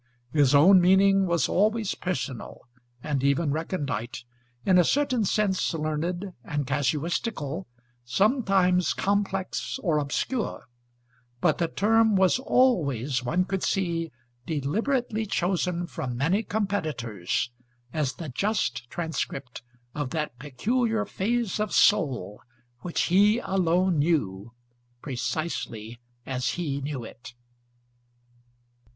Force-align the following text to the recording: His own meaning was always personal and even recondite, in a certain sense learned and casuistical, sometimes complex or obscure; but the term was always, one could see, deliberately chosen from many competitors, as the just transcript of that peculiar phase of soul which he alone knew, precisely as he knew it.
His 0.33 0.55
own 0.55 0.81
meaning 0.81 1.27
was 1.27 1.47
always 1.47 1.93
personal 1.93 2.61
and 3.03 3.23
even 3.23 3.51
recondite, 3.51 4.23
in 4.65 4.79
a 4.79 4.83
certain 4.83 5.25
sense 5.25 5.75
learned 5.75 6.33
and 6.43 6.65
casuistical, 6.65 7.67
sometimes 8.03 8.95
complex 8.95 9.77
or 9.83 9.99
obscure; 9.99 10.65
but 11.39 11.59
the 11.59 11.67
term 11.67 12.15
was 12.15 12.39
always, 12.39 13.23
one 13.23 13.45
could 13.45 13.61
see, 13.61 14.11
deliberately 14.47 15.27
chosen 15.27 15.85
from 15.85 16.17
many 16.17 16.41
competitors, 16.41 17.51
as 17.93 18.13
the 18.13 18.29
just 18.29 18.89
transcript 18.89 19.61
of 19.93 20.09
that 20.09 20.35
peculiar 20.39 21.05
phase 21.05 21.59
of 21.59 21.71
soul 21.71 22.41
which 22.79 23.03
he 23.03 23.37
alone 23.37 23.99
knew, 23.99 24.51
precisely 25.03 25.99
as 26.25 26.53
he 26.53 26.81
knew 26.81 27.03
it. 27.03 27.35